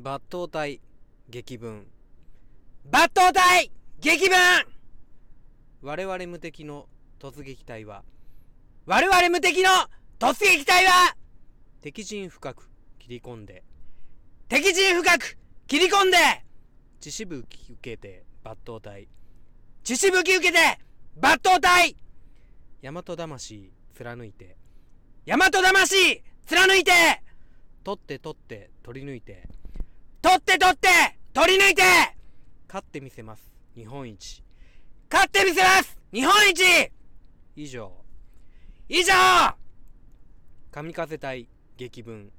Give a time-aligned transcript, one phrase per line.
[0.00, 0.80] 抜刀隊
[1.28, 1.86] 激文。
[2.90, 4.38] 抜刀隊激文！
[5.82, 6.88] 我々無敵の
[7.20, 8.02] 突撃隊は
[8.86, 9.68] 我々無敵の
[10.18, 11.14] 突撃隊は
[11.82, 13.62] 敵陣深く切り込んで
[14.48, 15.36] 敵陣深く
[15.66, 16.16] 切り込んで
[17.00, 19.08] 血しぶき受けて抜刀隊。
[19.84, 20.58] 血しぶき受けて
[21.20, 21.96] 抜刀隊。
[22.80, 24.56] 大和魂貫いて
[25.26, 26.92] 大和魂貫いて
[27.84, 29.48] 取って取って取り抜いて
[30.22, 30.88] 取って取って
[31.34, 31.82] 取り抜いて。
[32.68, 33.52] 勝ってみせます。
[33.74, 34.44] 日本一。
[35.10, 35.98] 勝ってみせます。
[36.12, 36.92] 日本一。
[37.56, 37.92] 以上。
[38.88, 39.12] 以上。
[40.70, 42.30] 神風隊激文。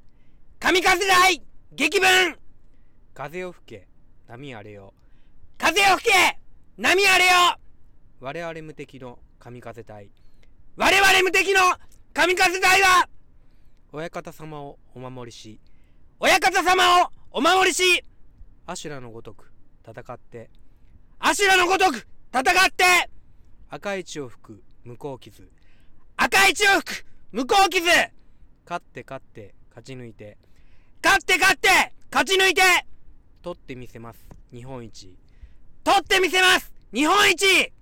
[0.59, 2.40] 神風隊激文。
[3.14, 3.88] 風を吹け。
[4.28, 4.94] 波荒れよ。
[5.58, 6.40] 風を吹け。
[6.78, 7.31] 波荒れよ。
[8.22, 10.09] 我々無敵の神風隊。
[10.78, 11.59] 我々無敵の
[12.14, 13.09] 神風隊は
[13.92, 15.59] 親方様をお守りし。
[16.20, 18.05] 親方様をお守りし
[18.67, 19.52] 阿修羅のごとく
[19.84, 20.52] 戦って
[21.17, 23.09] アシュラのごとく戦って
[23.72, 25.50] 赤い血を吹く向こう傷。
[26.16, 27.88] 赤い血を吹く向こう傷。
[28.66, 30.38] 勝って勝って勝ち抜いて
[31.04, 31.70] 勝って勝って
[32.11, 32.61] 勝ち抜いて。
[33.42, 34.20] 取ってみせます。
[34.54, 35.17] 日本一。
[35.84, 36.72] 取ってみせます。
[36.94, 37.73] 日本一。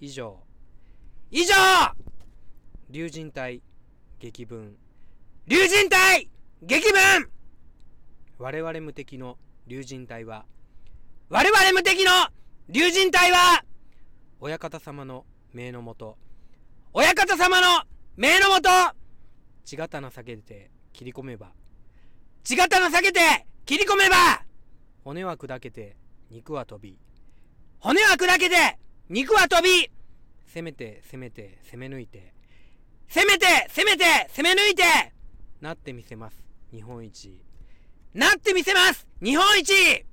[0.00, 0.38] 以上。
[1.30, 1.54] 以上。
[2.88, 3.60] 竜神隊
[4.18, 4.74] 激文。
[5.46, 6.30] 竜神隊
[6.62, 7.28] 激文
[8.44, 10.44] 我々無敵の竜神隊は
[11.30, 12.10] 我々無敵の
[12.68, 13.64] 竜神隊は
[14.38, 16.18] 親方様の命のもと
[16.92, 17.84] 親方様の
[18.18, 18.68] 命のもと
[19.64, 21.52] 血刀下げて切り込めば
[22.42, 23.20] 血刀下げて
[23.64, 24.16] 切り込めば
[25.04, 25.96] 骨は砕けて
[26.30, 26.98] 肉は飛び
[27.78, 28.78] 骨は砕けて
[29.08, 29.90] 肉は飛び
[30.54, 32.34] 攻めて攻めて攻め抜いて
[33.08, 34.04] 攻めて攻めて
[34.36, 34.82] 攻め抜いて
[35.62, 36.44] なってみせます。
[36.70, 37.40] 日本一
[38.14, 39.06] なってみせます。
[39.22, 40.06] 日本一。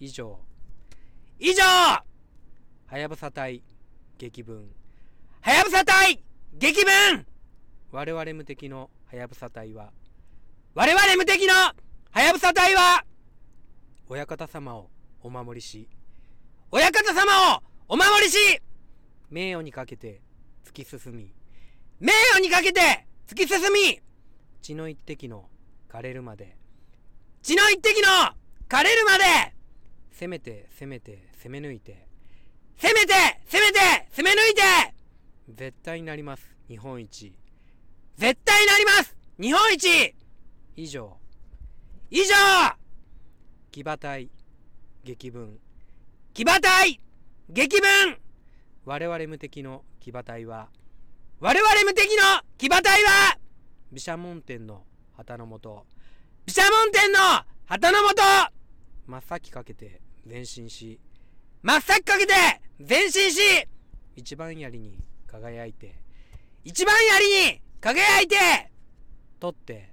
[0.00, 0.38] 以上。
[1.38, 1.62] 以上。
[1.64, 2.04] は
[2.92, 3.62] やぶさ隊
[4.16, 4.70] 激文。
[5.40, 6.22] はやぶさ隊
[6.54, 7.26] 激文。
[7.90, 9.90] 我々無敵のはやぶさ隊は
[10.74, 13.02] 我々無敵のはやぶさ隊は
[14.06, 14.90] 親方様を
[15.22, 15.88] お守りし
[16.70, 18.36] 親方様をお守りし
[19.30, 20.20] 名誉にかけて
[20.66, 21.32] 突き進み
[21.98, 24.00] 名誉にかけて突き進み
[24.60, 25.48] 血の一滴の
[25.90, 26.58] 枯れるまで
[27.42, 28.08] 血の一滴の
[28.68, 29.24] 枯れるまで。
[30.12, 32.06] 攻めて攻めて攻め抜いて。
[32.80, 33.14] 攻めて
[33.46, 33.78] 攻めて
[34.16, 34.62] 攻め抜いて。
[35.48, 36.56] 絶対になります。
[36.68, 37.32] 日本一。
[38.16, 39.16] 絶対になります。
[39.40, 40.14] 日本一。
[40.76, 41.16] 以上。
[42.10, 42.34] 以上。
[43.70, 44.28] 騎馬隊。
[45.04, 45.58] 激文。
[46.34, 47.00] 騎馬隊。
[47.48, 48.18] 激文。
[48.84, 50.68] 我々無敵の騎馬隊は。
[51.40, 53.38] 我々無敵の騎馬隊は。
[53.92, 54.84] 毘沙門天の
[55.16, 55.86] 旗のもと。
[56.48, 57.18] 毘沙門天の
[57.66, 58.22] 旗のもと
[59.06, 60.98] 真っ先かけて前進し。
[61.60, 62.32] 真っ先かけて
[62.78, 63.68] 前進し。
[64.16, 65.94] 一番槍に輝いて。
[66.64, 68.36] 一番槍に輝いて。
[69.38, 69.90] 取って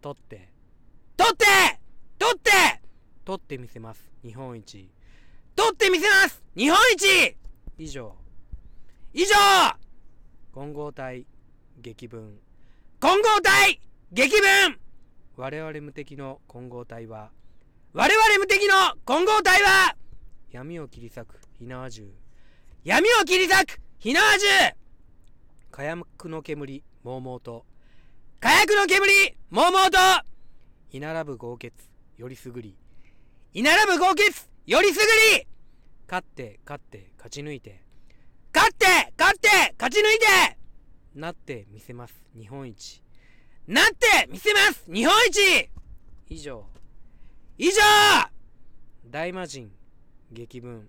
[0.00, 0.48] 取って。
[1.16, 1.44] 取って
[2.16, 2.50] 取って。
[3.24, 4.08] 取ってみせます。
[4.24, 4.88] 日本一。
[5.56, 6.40] 取ってみせます。
[6.56, 7.36] 日本一。
[7.76, 8.14] 以上。
[9.12, 9.34] 以上。
[10.52, 11.26] 混合体
[11.80, 12.38] 激文
[13.00, 13.80] 混合体
[14.12, 14.78] 激文
[15.38, 17.30] 我々無敵の混合体は
[17.92, 19.94] 我々無敵の混合体は
[20.50, 22.10] 闇を切り裂く火縄銃。
[22.82, 24.46] 闇を切り裂く火縄銃。
[25.70, 27.64] 火薬の煙猛々と。
[28.40, 29.98] 火薬の煙猛々と。
[30.90, 31.72] 居並ぶ豪傑
[32.16, 32.76] よりすぐり。
[33.54, 35.04] 居並ぶ豪傑よりすぐ
[35.38, 35.46] り。
[36.08, 37.84] 勝って勝って勝ち抜いて。
[38.52, 39.48] 勝って勝って
[39.78, 40.58] 勝ち抜いて。
[41.14, 43.04] なってみせます日本一。
[43.68, 44.90] なってみせます。
[44.90, 45.68] 日本一。
[46.30, 46.64] 以上。
[47.58, 47.82] 以上。
[49.04, 49.70] 大魔神
[50.32, 50.88] 激文。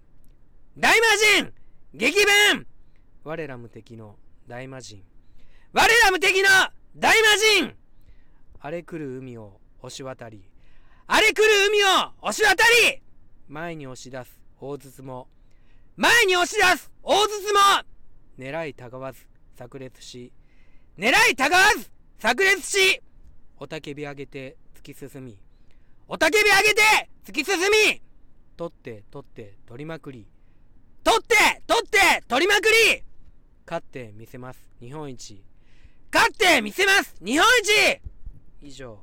[0.78, 1.08] 大魔
[1.42, 1.52] 神
[1.94, 2.66] 激文。
[3.26, 4.16] 我ら無敵の
[4.48, 5.04] 大魔神。
[5.74, 6.48] 我ら無敵の
[6.96, 7.28] 大魔
[7.60, 7.76] 神。
[8.62, 10.50] 荒れ来る海を押し渡り。
[11.06, 11.88] 荒れ来る海を
[12.22, 13.02] 押し渡り。
[13.50, 15.28] 前に押し出す大筒も。
[15.98, 17.60] 前に押し出す大筒も。
[18.38, 19.28] 狙いたがわず
[19.58, 20.32] 炸裂し。
[20.98, 23.02] 狙いたがわず炸裂し
[23.62, 25.40] 雄たけび上げて突き進み。
[26.12, 26.82] 雄たけび上げて
[27.26, 28.02] 突き進み。
[28.58, 30.28] 取って取って取りまくり。
[31.02, 32.64] 取って取って取りまく
[32.94, 33.04] り。
[33.66, 34.60] 勝ってみせます。
[34.82, 35.42] 日本一。
[36.14, 37.16] 勝ってみせます。
[37.24, 38.68] 日本一。
[38.68, 39.00] 以上。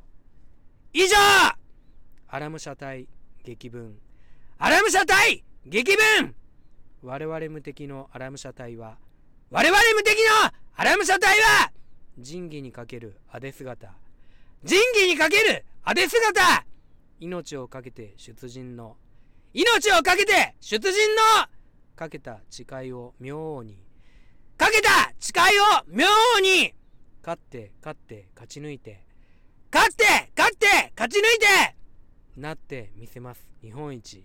[0.93, 1.17] 以上。
[2.29, 3.09] アラム車隊
[3.45, 3.97] 激文。
[4.59, 6.35] アラム車隊激文。
[7.03, 8.99] 我々無敵のアラム車隊は
[9.51, 11.73] 我々無敵のアラム車隊は
[12.19, 13.93] 仁義にかけるアデ姿。
[14.65, 16.65] 仁義にかけるアデ姿。
[17.21, 18.97] 命を懸けて出陣の。
[19.53, 21.23] 命を懸けて出陣の。
[21.95, 23.79] かけた誓いを妙に。
[24.57, 26.07] かけた誓いを妙
[26.41, 26.75] に。
[27.23, 29.05] 勝って勝って勝ち抜いて。
[29.73, 30.05] 勝って
[30.37, 30.67] 勝って
[30.97, 31.77] 勝ち抜いて。
[32.37, 33.47] なってみせます。
[33.61, 34.25] 日本一。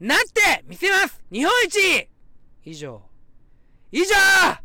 [0.00, 1.22] なってみせます。
[1.30, 2.08] 日本一。
[2.64, 3.02] 以上。
[3.92, 4.61] 以上。